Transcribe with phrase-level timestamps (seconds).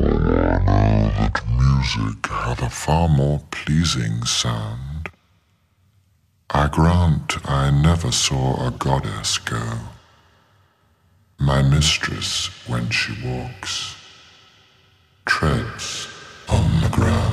[0.00, 5.10] that music hath a far more pleasing sound.
[6.50, 9.62] I grant I never saw a goddess go.
[11.38, 13.96] My mistress, when she walks,
[15.26, 16.08] treads
[16.48, 17.29] on the ground.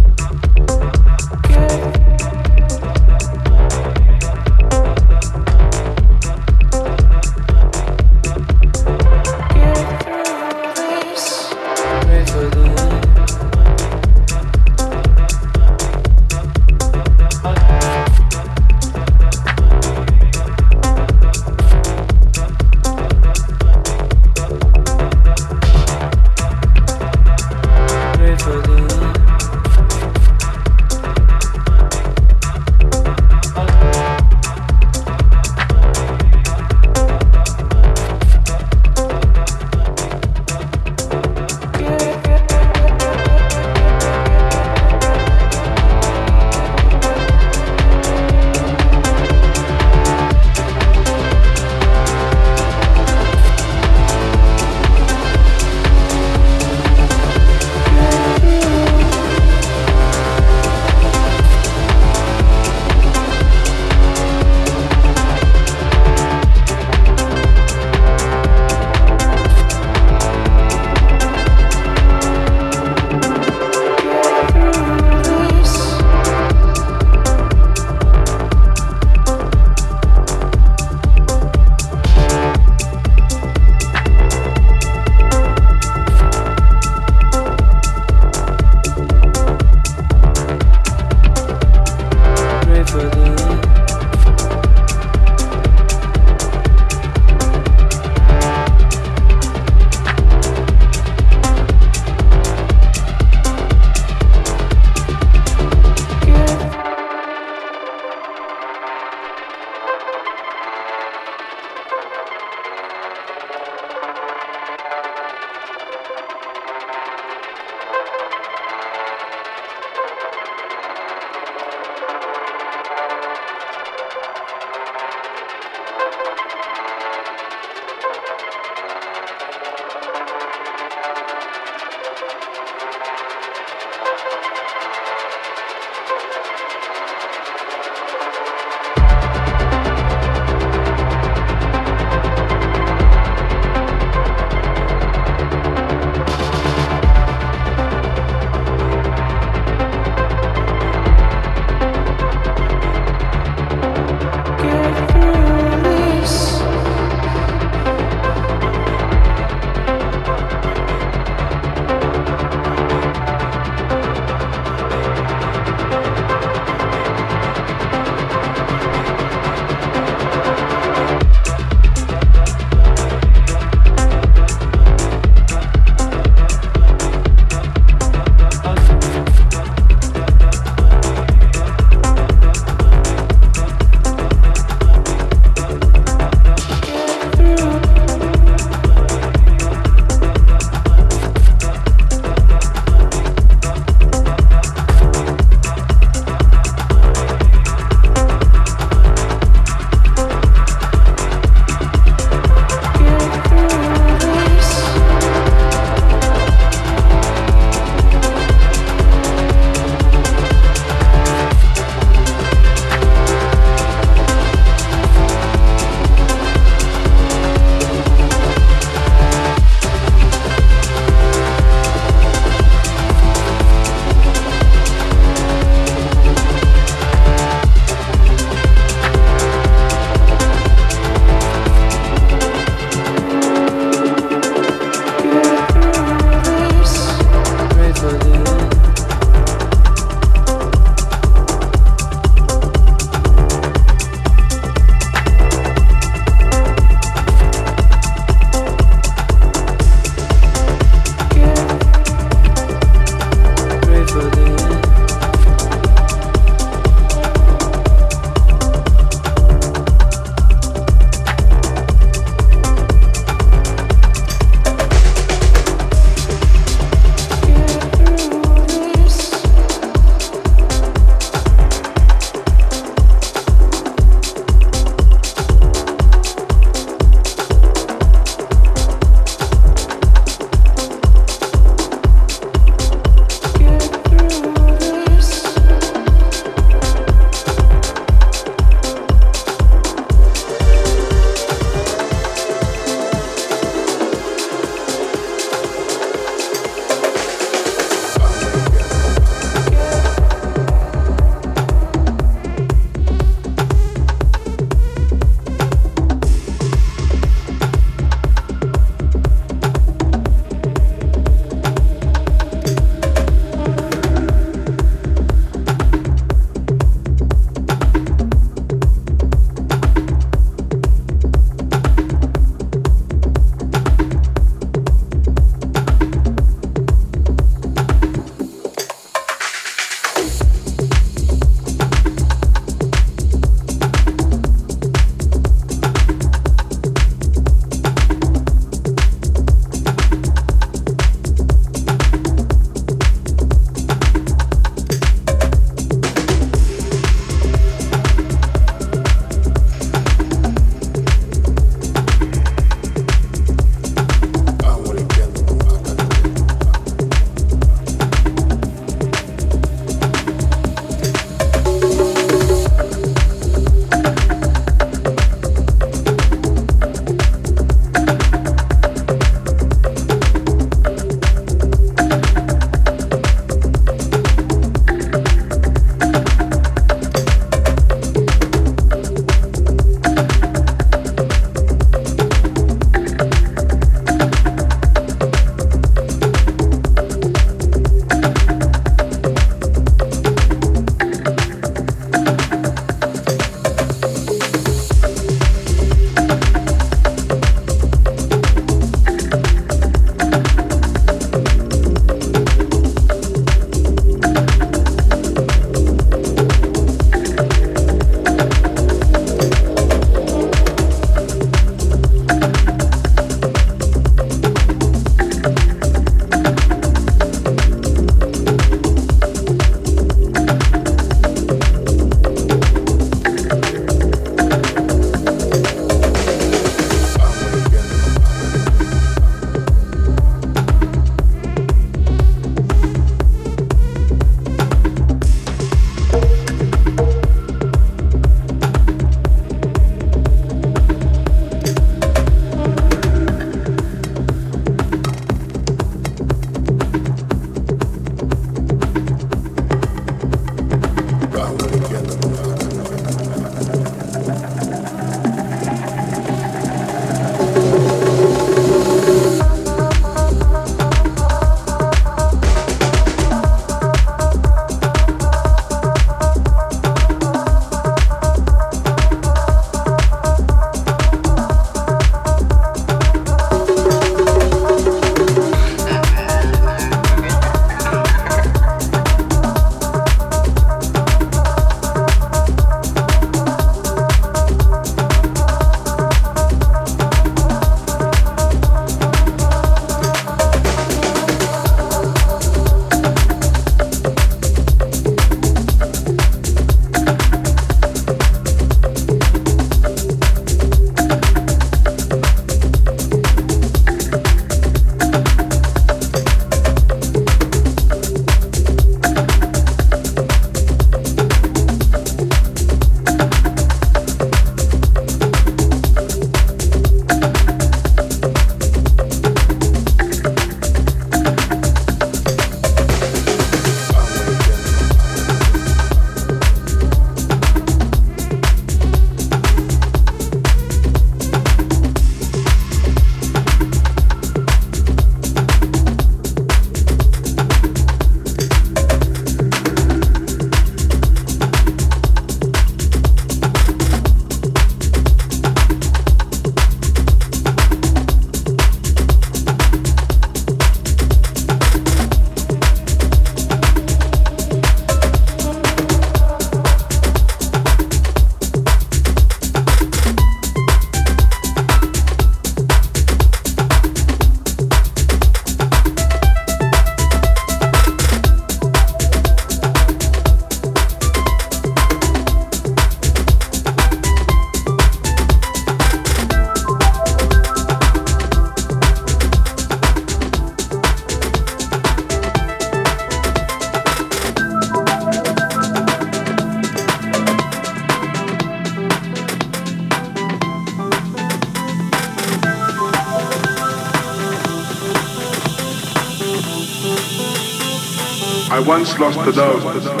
[598.71, 600.00] Once lost the love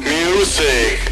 [0.00, 1.09] Music.